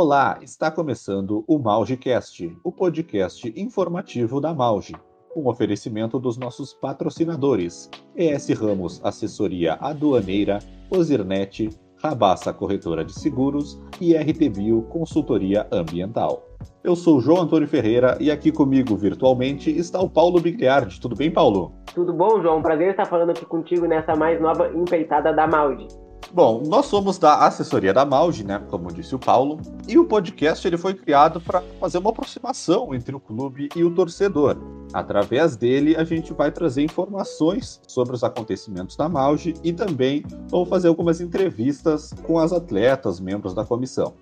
[0.00, 4.94] Olá, está começando o MaugeCast, o podcast informativo da Mauge,
[5.34, 14.16] com oferecimento dos nossos patrocinadores: ES Ramos Assessoria Aduaneira, Ozirnet, Rabassa Corretora de Seguros e
[14.16, 16.46] RTBio Consultoria Ambiental.
[16.84, 21.00] Eu sou João Antônio Ferreira e aqui comigo virtualmente está o Paulo Bigliardi.
[21.00, 21.72] Tudo bem, Paulo?
[21.92, 22.62] Tudo bom, João?
[22.62, 25.88] Prazer estar falando aqui contigo nessa mais nova empreitada da Maude.
[26.32, 29.58] Bom, nós somos da assessoria da Maude, né, como disse o Paulo,
[29.88, 33.94] e o podcast ele foi criado para fazer uma aproximação entre o clube e o
[33.94, 34.58] torcedor.
[34.92, 40.68] Através dele, a gente vai trazer informações sobre os acontecimentos da Maude e também vamos
[40.68, 44.14] fazer algumas entrevistas com as atletas, membros da comissão.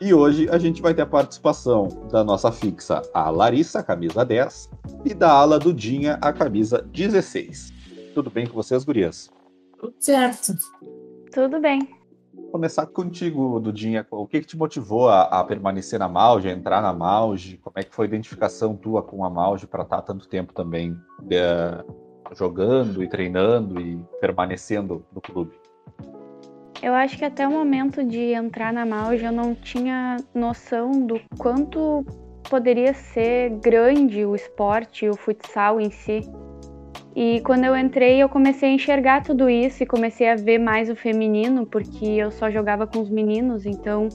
[0.00, 4.70] E hoje a gente vai ter a participação da nossa fixa, a Larissa, camisa 10,
[5.04, 7.70] e da ala Dudinha, a camisa 16.
[8.14, 9.30] Tudo bem com vocês, gurias?
[9.78, 10.54] Tudo certo.
[11.32, 11.88] Tudo bem.
[12.32, 14.06] Vou começar contigo, Dudinha.
[14.10, 17.56] O que, que te motivou a, a, permanecer na Mauge, a entrar na Mauge?
[17.58, 20.96] Como é que foi a identificação tua com a Mauge para estar tanto tempo também
[21.22, 21.36] de,
[22.32, 25.52] jogando e treinando e permanecendo no clube?
[26.82, 31.20] Eu acho que até o momento de entrar na Mauge eu não tinha noção do
[31.36, 32.04] quanto
[32.48, 36.20] poderia ser grande o esporte, o futsal em si.
[37.22, 40.88] E quando eu entrei, eu comecei a enxergar tudo isso e comecei a ver mais
[40.88, 44.08] o feminino, porque eu só jogava com os meninos, então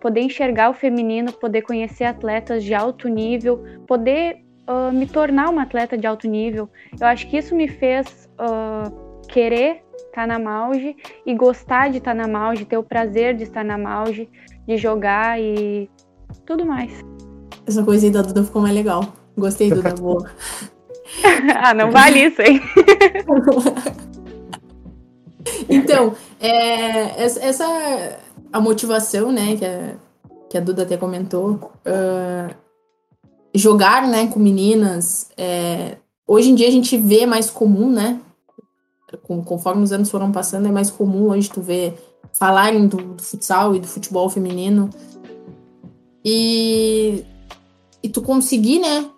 [0.00, 5.64] poder enxergar o feminino, poder conhecer atletas de alto nível, poder uh, me tornar uma
[5.64, 6.66] atleta de alto nível,
[6.98, 8.90] eu acho que isso me fez uh,
[9.28, 13.36] querer estar tá na Mauge e gostar de estar tá na Mauge, ter o prazer
[13.36, 14.30] de estar na Mauge,
[14.66, 15.90] de jogar e
[16.46, 17.04] tudo mais.
[17.66, 19.12] Essa coisa aí da Duda ficou mais legal.
[19.36, 20.26] Gostei, Duda, boa.
[21.62, 22.60] ah, não vale isso, hein?
[25.68, 27.66] então, é, essa
[28.52, 29.94] a motivação, né, que a,
[30.48, 32.54] que a Duda até comentou, uh,
[33.54, 38.20] jogar, né, com meninas, é, hoje em dia a gente vê mais comum, né,
[39.22, 41.94] com, conforme os anos foram passando, é mais comum hoje tu ver
[42.32, 44.90] falarem do, do futsal e do futebol feminino
[46.24, 47.24] e,
[48.02, 49.08] e tu conseguir, né,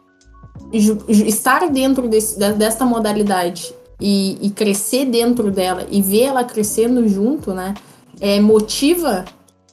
[0.72, 2.38] estar dentro desse,
[2.84, 7.74] modalidade e, e, crescer dentro dela e ver ela crescendo junto, né?
[8.20, 9.24] É, motiva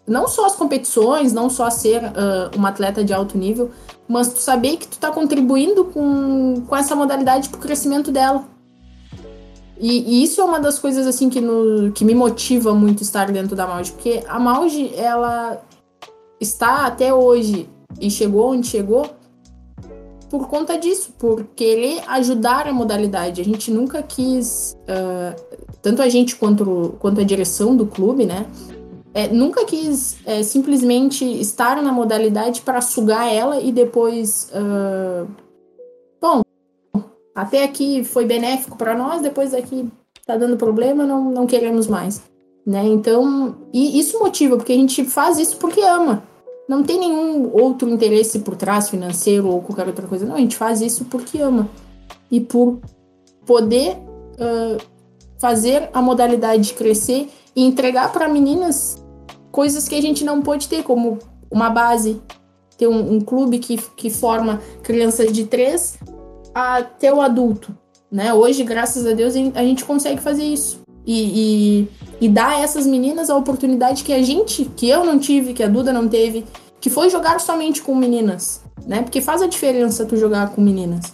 [0.07, 3.71] não só as competições, não só ser uh, uma atleta de alto nível,
[4.07, 8.45] mas tu saber que tu tá contribuindo com, com essa modalidade pro crescimento dela.
[9.79, 13.31] E, e, isso é uma das coisas assim que, no, que me motiva muito estar
[13.31, 15.61] dentro da Mauge, porque a Mauge, ela
[16.39, 17.67] está até hoje
[17.99, 19.09] e chegou onde chegou
[20.29, 23.41] por conta disso, por querer ajudar a modalidade.
[23.41, 25.35] A gente nunca quis, uh,
[25.81, 28.45] tanto a gente quanto, quanto a direção do clube, né?
[29.13, 34.51] É, nunca quis é, simplesmente estar na modalidade para sugar ela e depois.
[34.51, 35.27] Uh,
[36.21, 36.41] bom,
[37.33, 39.89] até aqui foi benéfico para nós, depois daqui
[40.25, 42.21] tá dando problema, não, não queremos mais.
[42.65, 42.85] Né?
[42.87, 46.23] Então, e isso motiva, porque a gente faz isso porque ama
[46.67, 50.25] não tem nenhum outro interesse por trás, financeiro ou qualquer outra coisa.
[50.25, 51.69] Não, a gente faz isso porque ama.
[52.29, 52.79] E por
[53.45, 54.81] poder uh,
[55.39, 59.03] fazer a modalidade crescer e entregar para meninas
[59.51, 61.19] coisas que a gente não pode ter, como
[61.51, 62.21] uma base,
[62.77, 65.97] ter um, um clube que, que forma crianças de três
[66.53, 67.77] até o adulto.
[68.11, 68.33] Né?
[68.33, 70.84] Hoje, graças a Deus, a gente consegue fazer isso.
[71.05, 75.19] E, e, e dar a essas meninas a oportunidade que a gente, que eu não
[75.19, 76.43] tive, que a Duda não teve,
[76.81, 79.03] que foi jogar somente com meninas, né?
[79.03, 81.13] Porque faz a diferença tu jogar com meninas.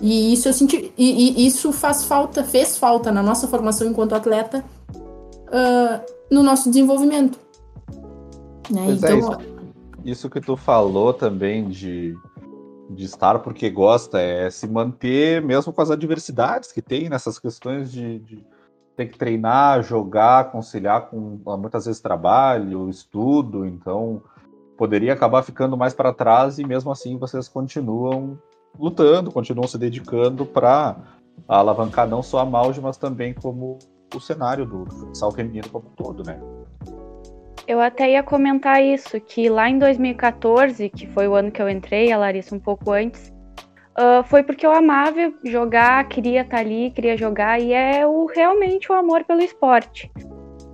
[0.00, 4.14] E isso eu senti, e, e isso faz falta, fez falta na nossa formação enquanto
[4.14, 4.64] atleta,
[4.94, 7.38] uh, no nosso desenvolvimento.
[8.70, 8.84] Né?
[8.86, 9.40] Pois é, então, é, isso,
[10.04, 12.16] isso que tu falou também de
[12.90, 17.90] de estar porque gosta, é se manter mesmo com as adversidades que tem nessas questões
[17.92, 18.44] de, de
[19.00, 24.22] ter que treinar, jogar, conciliar com muitas vezes trabalho, estudo, então
[24.76, 28.38] poderia acabar ficando mais para trás e mesmo assim vocês continuam
[28.78, 30.96] lutando, continuam se dedicando para
[31.48, 33.78] alavancar não só a Mauge, mas também como
[34.14, 36.38] o cenário do futsal feminino como um todo, né?
[37.66, 41.70] Eu até ia comentar isso, que lá em 2014, que foi o ano que eu
[41.70, 43.32] entrei, a Larissa um pouco antes,
[43.98, 48.26] uh, foi porque eu amava jogar, queria estar tá ali, queria jogar, e é o,
[48.26, 50.10] realmente o amor pelo esporte.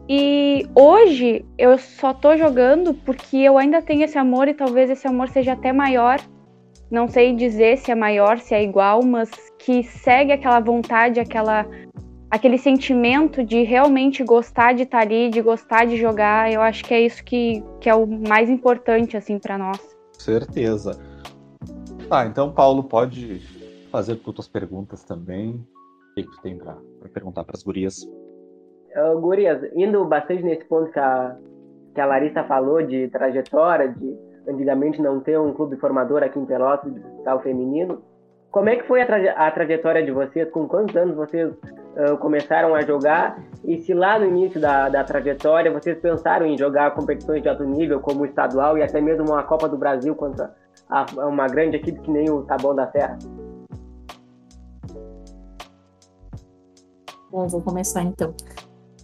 [0.08, 5.06] E hoje eu só tô jogando porque eu ainda tenho esse amor e talvez esse
[5.06, 6.20] amor seja até maior.
[6.88, 9.28] Não sei dizer se é maior, se é igual, mas
[9.58, 11.66] que segue aquela vontade, aquela
[12.30, 16.84] aquele sentimento de realmente gostar de estar tá ali, de gostar de jogar, eu acho
[16.84, 19.80] que é isso que, que é o mais importante assim para nós.
[20.18, 20.98] Certeza.
[22.08, 23.40] Tá, então Paulo pode
[23.90, 25.54] fazer outras perguntas também.
[26.10, 26.76] O que, tu tem para
[27.12, 28.04] perguntar para as gurias?
[28.96, 31.36] Uh, gurias, indo bastante nesse ponto que a,
[31.94, 34.16] que a Larissa falou de trajetória, de
[34.48, 38.00] antigamente não ter um clube formador aqui em Pelotas de futsal feminino,
[38.52, 40.48] como é que foi a, a, trajetória de vocês?
[40.50, 43.38] Com quantos anos vocês uh, começaram a jogar?
[43.64, 47.64] E se lá no início da, da trajetória vocês pensaram em jogar competições de alto
[47.64, 50.54] nível, como estadual e até mesmo uma Copa do Brasil contra
[51.16, 53.18] uma grande equipe que nem o Taboão da Serra?
[57.30, 58.34] Bom, vou começar então.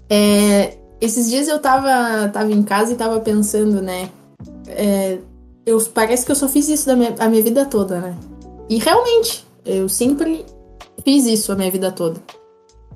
[0.08, 4.08] É, esses dias eu tava, tava em casa e tava pensando, né?
[4.68, 5.18] É,
[5.66, 8.16] eu, parece que eu só fiz isso da minha, a minha vida toda, né?
[8.68, 10.46] E realmente, eu sempre
[11.04, 12.20] fiz isso a minha vida toda.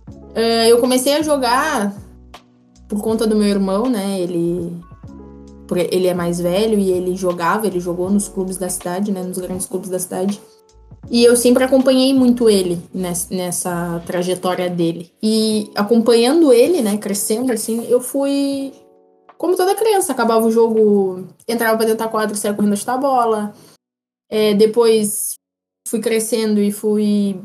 [0.09, 1.95] Uh, eu comecei a jogar
[2.89, 4.21] por conta do meu irmão, né?
[4.21, 4.77] Ele,
[5.75, 9.23] ele é mais velho e ele jogava, ele jogou nos clubes da cidade, né?
[9.23, 10.41] Nos grandes clubes da cidade.
[11.11, 15.13] E eu sempre acompanhei muito ele nessa, nessa trajetória dele.
[15.23, 18.73] E acompanhando ele, né, crescendo assim, eu fui.
[19.39, 23.55] Como toda criança, acabava o jogo, entrava pra dentro da quadra saia correndo a bola.
[24.31, 25.35] É, depois
[25.87, 27.39] fui crescendo e fui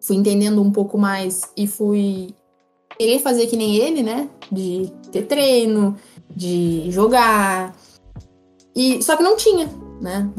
[0.00, 2.34] fui entendendo um pouco mais e fui
[2.98, 4.28] querer fazer que nem ele, né?
[4.50, 5.96] De ter treino,
[6.34, 7.74] de jogar.
[8.74, 9.68] E só que não tinha,
[10.00, 10.30] né?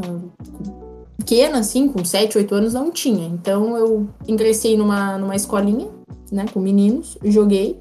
[1.17, 3.27] Pequena assim, com 7, 8 anos não tinha.
[3.27, 5.89] Então eu ingressei numa numa escolinha,
[6.31, 7.79] né, com meninos, joguei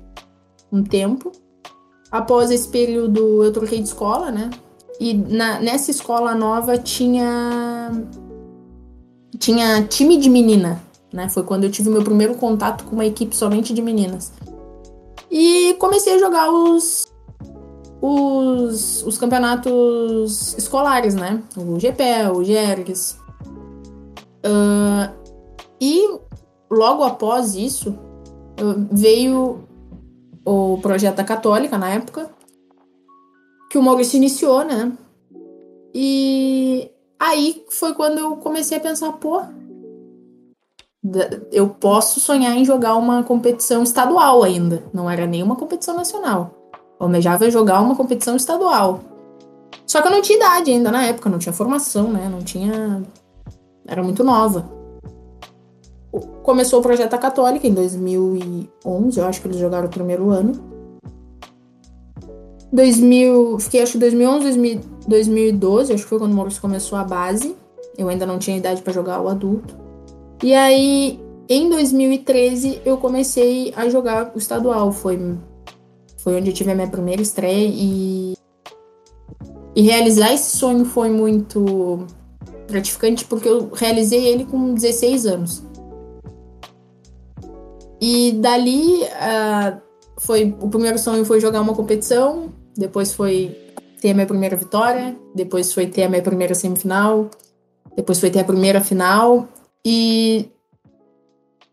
[0.73, 1.33] um tempo.
[2.11, 4.51] Após esse período eu troquei de escola, né?
[4.99, 7.91] E na, nessa escola nova tinha
[9.39, 10.83] tinha time de menina,
[11.13, 11.29] né?
[11.29, 14.33] Foi quando eu tive meu primeiro contato com uma equipe somente de meninas.
[15.31, 17.10] E comecei a jogar os
[18.01, 21.43] os, os campeonatos escolares, né?
[21.57, 23.19] O GPE, o GERGS.
[24.45, 25.13] Uh,
[25.81, 26.19] e
[26.71, 27.99] logo após isso,
[28.91, 29.65] veio
[30.45, 32.31] o projeto da Católica na época,
[33.71, 34.93] que o Maurício iniciou, né?
[35.95, 39.43] E Aí foi quando eu comecei a pensar, pô,
[41.53, 44.83] eu posso sonhar em jogar uma competição estadual ainda.
[44.91, 46.60] Não era nenhuma competição nacional.
[47.01, 49.01] Almejava jogar uma competição estadual.
[49.87, 52.29] Só que eu não tinha idade ainda na época, não tinha formação, né?
[52.31, 53.03] Não tinha.
[53.89, 54.71] Era muito nova.
[56.43, 60.53] Começou o projeto Católica em 2011, eu acho que eles jogaram o primeiro ano.
[62.73, 67.05] 2000, fiquei acho que 2011, 2000, 2012, acho que foi quando o Maurício começou a
[67.05, 67.57] base.
[67.99, 69.77] Eu ainda não tinha idade para jogar o adulto.
[70.43, 74.93] E aí, em 2013, eu comecei a jogar o estadual.
[74.93, 75.19] Foi,
[76.23, 78.35] foi onde eu tive a minha primeira estreia e,
[79.75, 82.07] e realizar esse sonho foi muito
[82.69, 85.63] gratificante porque eu realizei ele com 16 anos.
[88.01, 89.81] E dali, uh,
[90.19, 93.57] foi o primeiro sonho foi jogar uma competição, depois foi
[94.01, 97.31] ter a minha primeira vitória, depois foi ter a minha primeira semifinal,
[97.95, 99.49] depois foi ter a primeira final
[99.85, 100.51] e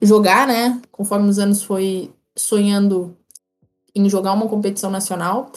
[0.01, 0.81] jogar, né?
[0.91, 3.16] Conforme os anos foi sonhando
[3.97, 5.51] em jogar uma competição nacional.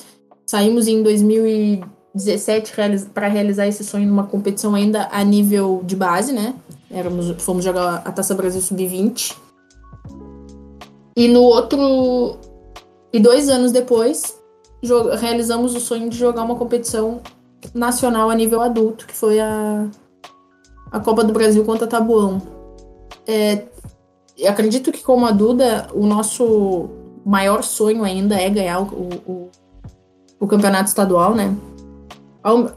[0.47, 2.73] Saímos em 2017
[3.13, 6.55] para realizar esse sonho numa competição ainda a nível de base, né?
[6.91, 9.37] Éramos, fomos jogar a Taça Brasil Sub-20.
[11.17, 12.39] E no outro.
[13.13, 14.39] E dois anos depois,
[15.19, 17.21] realizamos o sonho de jogar uma competição
[17.75, 19.89] nacional a nível adulto, que foi a,
[20.91, 22.41] a Copa do Brasil contra Tabuão.
[23.27, 23.65] É,
[24.49, 26.89] acredito que, como a Duda, o nosso
[27.25, 29.51] maior sonho ainda é ganhar o, o,
[30.39, 31.57] o campeonato estadual, né?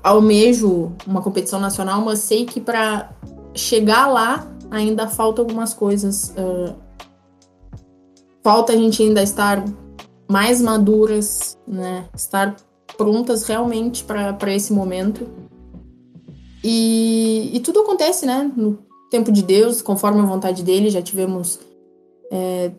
[0.03, 3.11] Almejo uma competição nacional, mas sei que para
[3.55, 6.33] chegar lá ainda falta algumas coisas.
[6.37, 6.75] Uh,
[8.43, 9.63] falta a gente ainda estar
[10.29, 12.05] mais maduras, né?
[12.13, 12.55] Estar
[12.97, 15.27] prontas realmente para esse momento.
[16.63, 18.51] E, e, tudo acontece, né?
[18.55, 20.89] No tempo de Deus, conforme a vontade dele.
[20.89, 21.59] Já tivemos
[22.31, 22.71] é,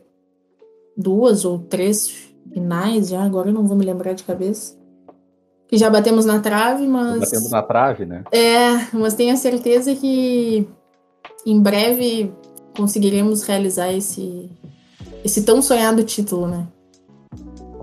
[0.97, 4.77] duas ou três finais, já agora eu não vou me lembrar de cabeça.
[5.67, 7.21] Que já batemos na trave, mas.
[7.21, 8.25] Batendo na trave, né?
[8.31, 10.69] É, mas tenho a certeza que
[11.47, 12.33] em breve
[12.77, 14.51] conseguiremos realizar esse,
[15.25, 16.69] esse tão sonhado título, né?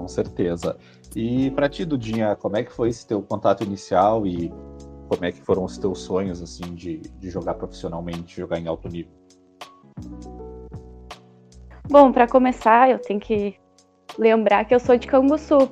[0.01, 0.75] com certeza.
[1.15, 4.51] E para ti, Dudinha, como é que foi esse teu contato inicial e
[5.07, 8.87] como é que foram os teus sonhos assim de, de jogar profissionalmente, jogar em alto
[8.89, 9.11] nível?
[11.91, 13.53] Bom, para começar, eu tenho que
[14.17, 15.69] lembrar que eu sou de Canguçu,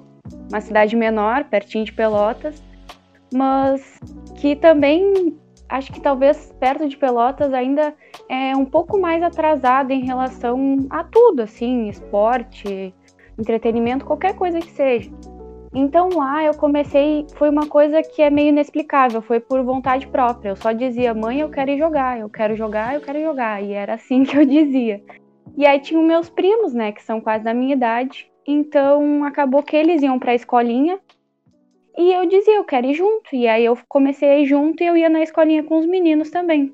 [0.51, 2.61] uma cidade menor, pertinho de Pelotas,
[3.33, 3.97] mas
[4.35, 5.33] que também
[5.69, 7.95] acho que talvez perto de Pelotas ainda
[8.27, 12.93] é um pouco mais atrasada em relação a tudo, assim, esporte,
[13.39, 15.09] entretenimento, qualquer coisa que seja.
[15.73, 20.49] Então lá eu comecei, foi uma coisa que é meio inexplicável, foi por vontade própria.
[20.49, 23.63] Eu só dizia, mãe, eu quero ir jogar, eu quero jogar, eu quero jogar.
[23.63, 25.01] E era assim que eu dizia.
[25.58, 28.29] E aí tinham meus primos, né, que são quase da minha idade.
[28.48, 31.00] Então acabou que eles iam para a escolinha
[31.98, 33.36] e eu dizia, eu quero ir junto.
[33.36, 36.29] E aí eu comecei a ir junto e eu ia na escolinha com os meninos
[36.29, 36.74] também.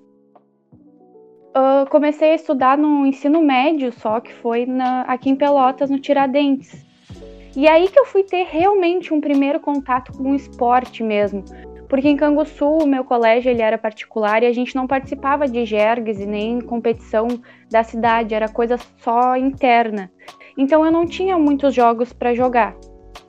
[1.58, 5.98] Uh, comecei a estudar no ensino médio, só que foi na, aqui em Pelotas, no
[6.00, 6.86] Tiradentes.
[7.56, 11.44] E aí que eu fui ter realmente um primeiro contato com o esporte mesmo.
[11.88, 15.66] Porque em Canguçu, o meu colégio ele era particular e a gente não participava de
[15.66, 17.28] jergues e nem competição
[17.70, 20.12] da cidade, era coisa só interna.
[20.58, 22.76] Então eu não tinha muitos jogos para jogar.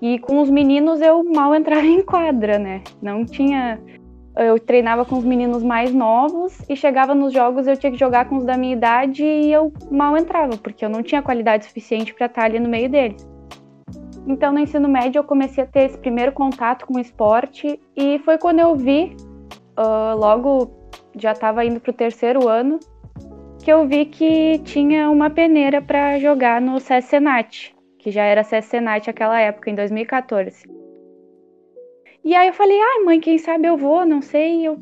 [0.00, 2.82] E com os meninos eu mal entrava em quadra, né?
[3.02, 3.80] Não tinha.
[4.36, 8.28] Eu treinava com os meninos mais novos e chegava nos jogos eu tinha que jogar
[8.28, 12.12] com os da minha idade e eu mal entrava, porque eu não tinha qualidade suficiente
[12.12, 13.26] para estar ali no meio deles.
[14.26, 18.18] Então, no ensino médio, eu comecei a ter esse primeiro contato com o esporte e
[18.20, 19.16] foi quando eu vi,
[19.78, 20.70] uh, logo
[21.16, 22.80] já estava indo para o terceiro ano,
[23.62, 28.42] que eu vi que tinha uma peneira para jogar no CS Senat, que já era
[28.42, 30.68] CS Senat naquela época, em 2014.
[32.24, 34.66] E aí eu falei, ai mãe, quem sabe eu vou, não sei.
[34.66, 34.76] Eu,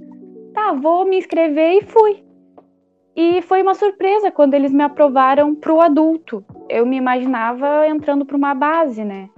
[0.55, 2.25] tá, vou me inscrever e fui.
[3.15, 6.45] E foi uma surpresa quando eles me aprovaram para o adulto.
[6.69, 9.29] Eu me imaginava entrando para uma base, né?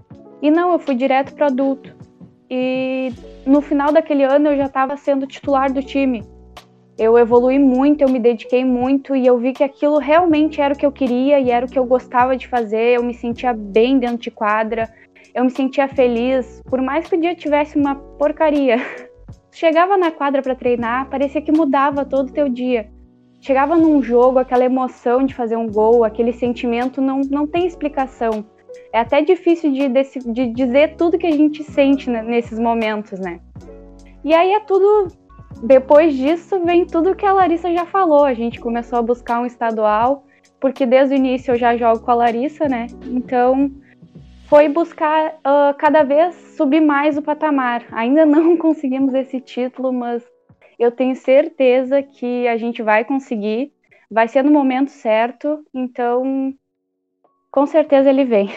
[0.42, 1.94] E não, eu fui direto para adulto.
[2.50, 3.12] E
[3.46, 6.24] no final daquele ano eu já estava sendo titular do time.
[6.98, 10.76] Eu evolui muito, eu me dediquei muito e eu vi que aquilo realmente era o
[10.76, 12.96] que eu queria e era o que eu gostava de fazer.
[12.96, 14.88] Eu me sentia bem dentro de quadra,
[15.34, 18.78] eu me sentia feliz, por mais que o dia tivesse uma porcaria.
[19.52, 22.88] Chegava na quadra para treinar, parecia que mudava todo o teu dia.
[23.40, 28.44] Chegava num jogo, aquela emoção de fazer um gol, aquele sentimento não, não tem explicação
[28.92, 29.88] é até difícil de,
[30.32, 33.40] de dizer tudo que a gente sente né, nesses momentos, né?
[34.24, 35.08] E aí é tudo.
[35.62, 38.24] Depois disso, vem tudo que a Larissa já falou.
[38.24, 40.24] A gente começou a buscar um estadual,
[40.60, 42.88] porque desde o início eu já jogo com a Larissa, né?
[43.06, 43.70] Então
[44.46, 47.84] foi buscar uh, cada vez subir mais o patamar.
[47.92, 50.22] Ainda não conseguimos esse título, mas
[50.78, 53.72] eu tenho certeza que a gente vai conseguir.
[54.10, 56.54] Vai ser no momento certo, então
[57.56, 58.50] com certeza ele vem.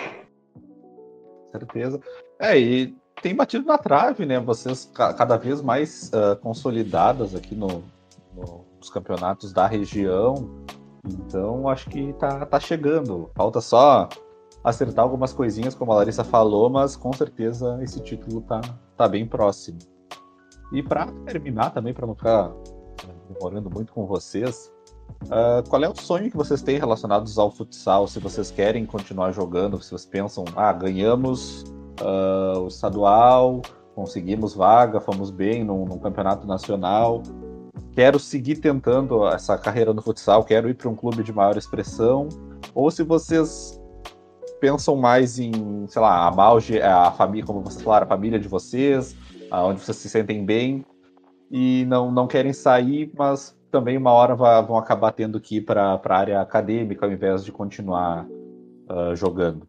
[1.49, 2.01] Certeza.
[2.37, 4.37] É, e tem batido na trave, né?
[4.41, 7.81] Vocês cada vez mais uh, consolidadas aqui no,
[8.35, 10.49] no, nos campeonatos da região.
[11.07, 13.31] Então, acho que tá, tá chegando.
[13.37, 14.09] Falta só
[14.65, 18.59] acertar algumas coisinhas, como a Larissa falou, mas com certeza esse título tá,
[18.97, 19.79] tá bem próximo.
[20.73, 22.51] E para terminar também, para não ficar
[23.29, 24.69] demorando muito com vocês,
[25.25, 28.07] Uh, qual é o sonho que vocês têm relacionados ao futsal?
[28.07, 31.63] Se vocês querem continuar jogando, se vocês pensam, ah, ganhamos
[32.01, 33.61] uh, o estadual,
[33.93, 37.21] conseguimos vaga, fomos bem num, num, campeonato nacional,
[37.93, 42.29] quero seguir tentando essa carreira no futsal, quero ir para um clube de maior expressão,
[42.73, 43.79] ou se vocês
[44.59, 45.51] pensam mais em,
[45.87, 49.15] sei lá, a família, como vocês falaram, a família de vocês,
[49.51, 50.85] onde vocês se sentem bem
[51.51, 55.99] e não, não querem sair, mas também uma hora vão acabar tendo que ir para
[56.03, 59.67] a área acadêmica ao invés de continuar uh, jogando.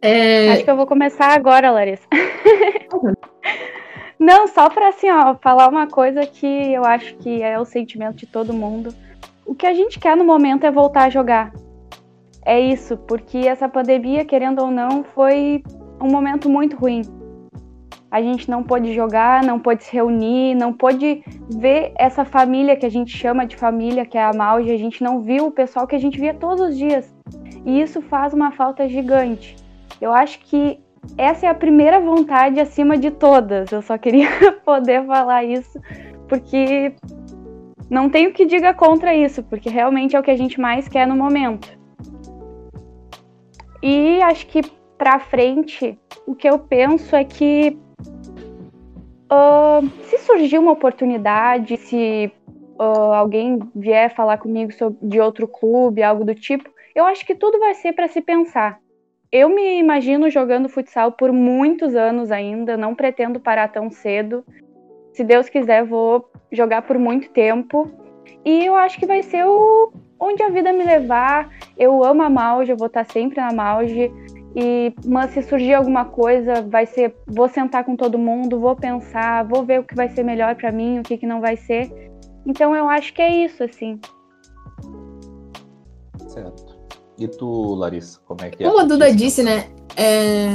[0.00, 0.52] É...
[0.52, 2.06] Acho que eu vou começar agora, Larissa.
[4.18, 8.16] Não, só para assim, ó, falar uma coisa que eu acho que é o sentimento
[8.16, 8.94] de todo mundo.
[9.44, 11.52] O que a gente quer no momento é voltar a jogar.
[12.44, 15.62] É isso, porque essa pandemia, querendo ou não, foi
[16.00, 17.02] um momento muito ruim
[18.12, 22.84] a gente não pôde jogar, não pôde se reunir, não pôde ver essa família que
[22.84, 25.86] a gente chama de família, que é a Malge, a gente não viu o pessoal
[25.86, 27.10] que a gente via todos os dias.
[27.64, 29.56] E isso faz uma falta gigante.
[29.98, 30.78] Eu acho que
[31.16, 33.72] essa é a primeira vontade acima de todas.
[33.72, 34.28] Eu só queria
[34.62, 35.80] poder falar isso,
[36.28, 36.94] porque
[37.88, 41.06] não tenho que diga contra isso, porque realmente é o que a gente mais quer
[41.06, 41.66] no momento.
[43.82, 44.60] E acho que
[44.98, 47.80] para frente, o que eu penso é que
[49.32, 52.30] Uh, se surgir uma oportunidade, se
[52.78, 57.34] uh, alguém vier falar comigo sobre, de outro clube, algo do tipo, eu acho que
[57.34, 58.78] tudo vai ser para se pensar.
[59.30, 64.44] Eu me imagino jogando futsal por muitos anos ainda, não pretendo parar tão cedo.
[65.14, 67.90] Se Deus quiser, vou jogar por muito tempo.
[68.44, 71.48] E eu acho que vai ser o onde a vida me levar.
[71.78, 74.12] Eu amo a Mauge, eu vou estar sempre na Mauge.
[74.54, 79.44] E, mas se surgir alguma coisa, vai ser, vou sentar com todo mundo, vou pensar,
[79.44, 81.90] vou ver o que vai ser melhor para mim, o que, que não vai ser.
[82.46, 83.98] Então eu acho que é isso, assim.
[86.28, 86.76] Certo.
[87.18, 88.66] E tu, Larissa, como é que é?
[88.66, 89.68] Como a Duda disse, né?
[89.96, 90.48] É...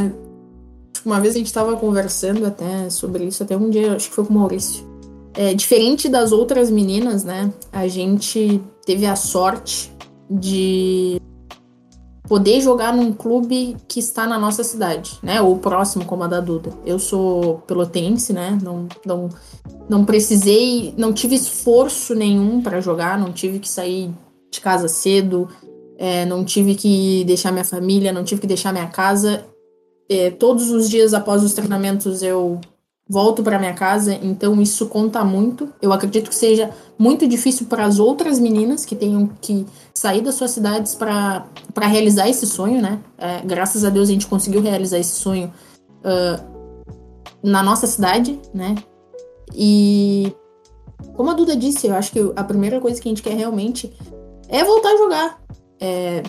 [1.06, 4.26] Uma vez a gente estava conversando até sobre isso, até um dia, acho que foi
[4.26, 4.86] com o Maurício.
[5.34, 7.52] É, diferente das outras meninas, né?
[7.72, 9.96] A gente teve a sorte
[10.30, 11.22] de
[12.28, 15.42] poder jogar num clube que está na nossa cidade, né?
[15.42, 16.72] Ou próximo, como a da Duda.
[16.86, 18.58] Eu sou pelotense, né?
[18.62, 19.30] Não, não,
[19.90, 24.12] não precisei, não tive esforço nenhum para jogar, não tive que sair
[24.52, 25.48] de casa cedo,
[25.98, 29.46] é, não tive que deixar minha família, não tive que deixar minha casa.
[30.10, 32.60] É, todos os dias após os treinamentos eu
[33.10, 35.70] volto para minha casa, então isso conta muito.
[35.82, 40.36] Eu acredito que seja muito difícil para as outras meninas que tenham que sair das
[40.36, 41.46] suas cidades para
[41.88, 43.00] realizar esse sonho, né?
[43.18, 45.54] É, graças a Deus a gente conseguiu realizar esse sonho
[46.00, 46.58] uh,
[47.42, 48.76] na nossa cidade, né?
[49.56, 50.34] E
[51.16, 53.94] como a Duda disse, eu acho que a primeira coisa que a gente quer realmente
[54.50, 55.42] é voltar a jogar.
[55.80, 56.24] É,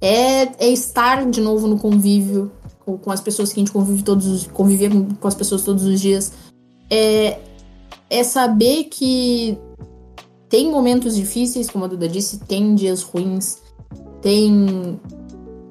[0.00, 2.52] é, é estar de novo no convívio,
[2.84, 5.84] com, com as pessoas que a gente convive todos os, conviver com as pessoas todos
[5.84, 6.32] os dias,
[6.90, 7.38] é,
[8.10, 9.58] é saber que
[10.48, 13.58] tem momentos difíceis, como a Duda disse, tem dias ruins,
[14.20, 15.00] tem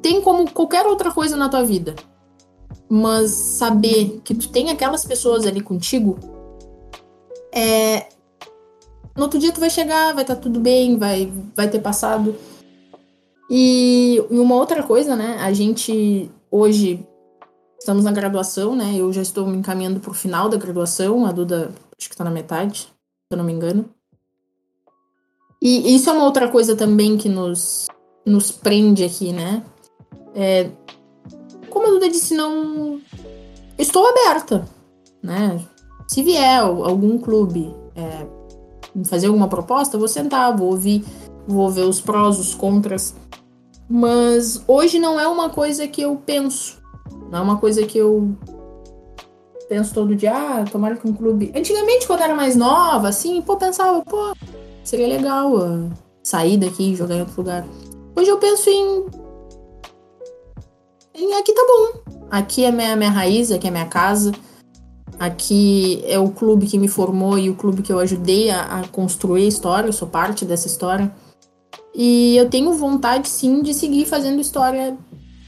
[0.01, 1.95] tem como qualquer outra coisa na tua vida.
[2.89, 6.19] Mas saber que tu tem aquelas pessoas ali contigo,
[7.51, 8.07] é
[9.15, 12.35] no outro dia tu vai chegar, vai estar tá tudo bem, vai vai ter passado.
[13.49, 15.37] E uma outra coisa, né?
[15.39, 17.03] A gente Hoje
[17.79, 18.93] estamos na graduação, né?
[18.95, 22.23] Eu já estou me encaminhando para o final da graduação, a Duda acho que está
[22.23, 23.89] na metade, se eu não me engano.
[25.59, 27.87] E isso é uma outra coisa também que nos,
[28.23, 29.63] nos prende aqui, né?
[30.35, 30.69] É,
[31.71, 33.01] como a Duda disse, não.
[33.75, 34.63] Estou aberta,
[35.23, 35.59] né?
[36.07, 38.27] Se vier algum clube é,
[39.05, 41.03] fazer alguma proposta, vou sentar, vou ouvir,
[41.47, 43.15] vou ver os prós, os contras.
[43.95, 46.81] Mas hoje não é uma coisa que eu penso.
[47.29, 48.35] Não é uma coisa que eu
[49.69, 51.51] penso todo dia, ah, tomara que um clube.
[51.55, 54.33] Antigamente, quando era mais nova, assim, pô, pensava, pô,
[54.83, 55.91] seria legal uh,
[56.23, 57.67] sair daqui e jogar em outro lugar.
[58.15, 59.05] Hoje eu penso em.
[61.13, 62.15] em aqui tá bom.
[62.31, 64.31] Aqui é minha, minha raiz, aqui é minha casa.
[65.19, 68.87] Aqui é o clube que me formou e o clube que eu ajudei a, a
[68.87, 71.13] construir a história, eu sou parte dessa história.
[71.95, 74.97] E eu tenho vontade, sim, de seguir fazendo história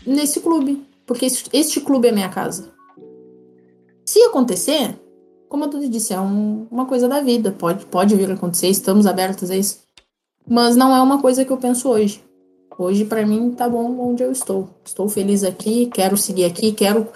[0.05, 0.85] nesse clube.
[1.05, 2.71] Porque este clube é minha casa.
[4.05, 4.95] Se acontecer,
[5.49, 7.51] como eu te disse, é um, uma coisa da vida.
[7.51, 9.79] Pode, pode vir a acontecer, estamos abertos a isso.
[10.47, 12.23] Mas não é uma coisa que eu penso hoje.
[12.77, 14.69] Hoje, para mim, tá bom onde eu estou.
[14.83, 17.07] Estou feliz aqui, quero seguir aqui, quero,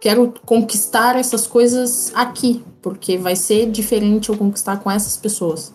[0.00, 2.62] quero conquistar essas coisas aqui.
[2.82, 5.74] Porque vai ser diferente eu conquistar com essas pessoas.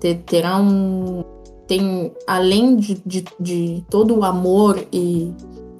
[0.00, 1.21] Ter, terá um,
[1.72, 5.32] tem, além de, de, de todo o amor e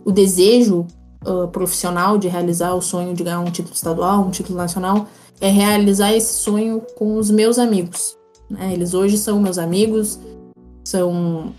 [0.06, 0.86] o desejo
[1.26, 5.06] uh, profissional de realizar o sonho de ganhar um título estadual, um título nacional,
[5.38, 8.16] é realizar esse sonho com os meus amigos.
[8.48, 8.72] Né?
[8.72, 10.18] Eles hoje são meus amigos,
[10.82, 11.52] são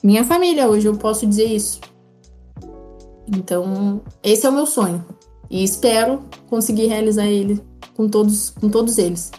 [0.00, 1.80] minha família, hoje eu posso dizer isso.
[3.26, 5.04] Então, esse é o meu sonho.
[5.50, 7.60] E espero conseguir realizar ele
[7.96, 9.32] com todos, com todos eles.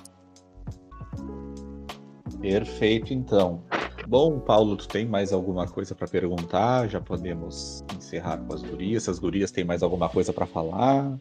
[2.43, 3.63] Perfeito, então.
[4.05, 6.89] Bom, Paulo, tu tem mais alguma coisa para perguntar?
[6.89, 9.03] Já podemos encerrar com as gurias.
[9.03, 11.17] Se as gurias têm mais alguma coisa para falar,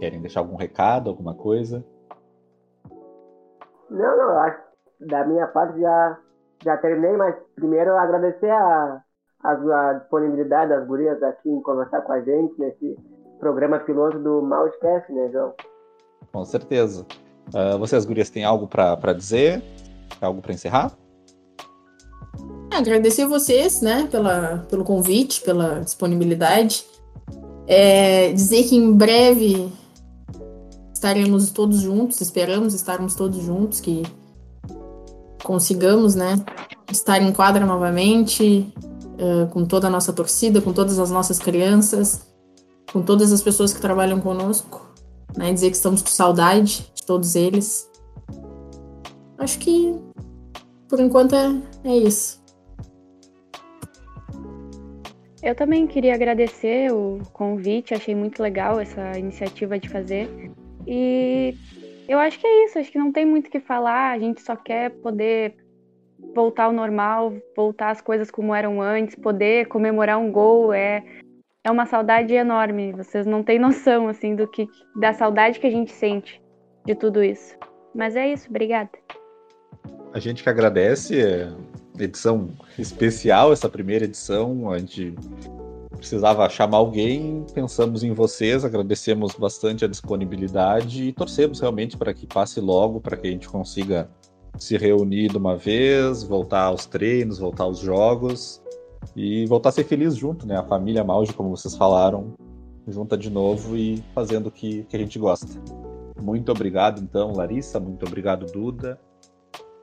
[0.00, 1.84] querem deixar algum recado, alguma coisa?
[3.88, 4.58] Não, não, acho
[5.02, 6.18] da minha parte já,
[6.64, 9.00] já terminei, mas primeiro agradecer a,
[9.44, 12.98] a, a disponibilidade das gurias aqui em conversar com a gente nesse
[13.38, 15.54] programa piloto do Mousecast, né, João?
[16.32, 17.06] Com certeza.
[17.54, 19.62] Uh, vocês, gurias, têm algo para dizer?
[20.20, 20.96] Algo para encerrar?
[22.70, 26.84] Agradecer vocês, né, pela, pelo convite, pela disponibilidade.
[27.66, 29.72] É, dizer que em breve
[30.92, 34.02] estaremos todos juntos, esperamos estarmos todos juntos, que
[35.42, 36.36] consigamos, né,
[36.90, 38.72] estar em quadra novamente,
[39.16, 42.26] uh, com toda a nossa torcida, com todas as nossas crianças,
[42.92, 44.86] com todas as pessoas que trabalham conosco,
[45.36, 47.88] né, dizer que estamos com saudade de todos eles.
[49.38, 49.94] Acho que
[50.88, 52.44] por enquanto é, é isso.
[55.42, 60.28] Eu também queria agradecer o convite, achei muito legal essa iniciativa de fazer.
[60.86, 61.54] E
[62.08, 64.40] Eu acho que é isso, acho que não tem muito o que falar, a gente
[64.40, 65.56] só quer poder
[66.34, 71.04] voltar ao normal, voltar às coisas como eram antes, poder comemorar um gol, é
[71.64, 72.92] é uma saudade enorme.
[72.92, 76.40] Vocês não têm noção assim do que da saudade que a gente sente
[76.84, 77.56] de tudo isso.
[77.92, 78.90] Mas é isso, obrigada.
[80.16, 81.52] A gente que agradece, é
[81.98, 82.48] edição
[82.78, 85.14] especial essa primeira edição, a gente
[85.90, 92.26] precisava chamar alguém, pensamos em vocês, agradecemos bastante a disponibilidade e torcemos realmente para que
[92.26, 94.08] passe logo, para que a gente consiga
[94.56, 98.62] se reunir de uma vez, voltar aos treinos, voltar aos jogos
[99.14, 100.56] e voltar a ser feliz junto, né?
[100.56, 102.32] A família Mauge, como vocês falaram,
[102.88, 105.46] junta de novo e fazendo o que, que a gente gosta.
[106.18, 108.98] Muito obrigado, então, Larissa, muito obrigado, Duda.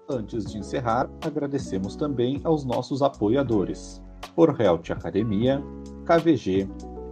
[0.10, 4.02] Antes de encerrar, agradecemos também aos nossos apoiadores:
[4.38, 5.64] Health Academia,
[6.06, 6.68] KVG,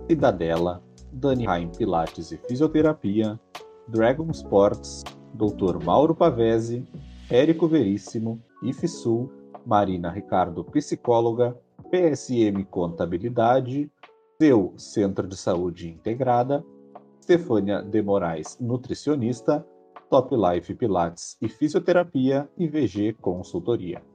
[0.10, 3.39] Cidadela, Dani Heim Pilates e Fisioterapia,
[3.88, 5.84] Dragon Sports, Dr.
[5.84, 6.86] Mauro Pavese,
[7.30, 9.32] Érico Veríssimo, IFSUL,
[9.65, 11.58] Marina Ricardo Psicóloga,
[11.89, 13.89] PSM Contabilidade,
[14.38, 16.63] seu Centro de Saúde Integrada,
[17.21, 19.65] Stefânia de Moraes Nutricionista,
[20.12, 24.11] Top Life Pilates e Fisioterapia e VG Consultoria.